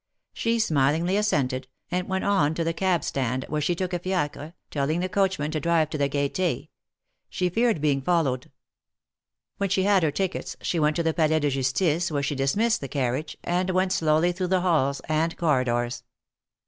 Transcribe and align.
She 0.33 0.57
smilingly 0.57 1.15
assented, 1.15 1.67
and 1.91 2.07
went 2.09 2.23
on 2.23 2.55
to 2.55 2.63
the 2.63 2.73
cab 2.73 3.03
stand, 3.03 3.45
where 3.49 3.61
she 3.61 3.75
took 3.75 3.93
a 3.93 3.99
fiacre, 3.99 4.53
telling 4.71 4.99
the 4.99 5.07
coach 5.07 5.37
man 5.37 5.51
to 5.51 5.59
drive 5.59 5.91
to 5.91 5.97
the 5.99 6.09
Gaiet6— 6.09 6.69
she 7.29 7.49
feared 7.49 7.81
being 7.81 8.01
followed. 8.01 8.49
When 9.57 9.69
she 9.69 9.83
had 9.83 10.01
her 10.01 10.09
tickets, 10.09 10.55
she 10.59 10.79
went 10.79 10.95
to 10.95 11.03
the 11.03 11.13
Palais 11.13 11.37
de 11.41 11.51
Jus 11.51 11.71
tice, 11.71 12.09
where 12.09 12.23
she 12.23 12.33
dismissed 12.33 12.81
the 12.81 12.87
carriage, 12.87 13.37
and 13.43 13.69
went 13.69 13.93
slowly 13.93 14.31
through 14.31 14.47
the 14.47 14.61
halls 14.61 15.01
and 15.07 15.37
corridors. 15.37 16.03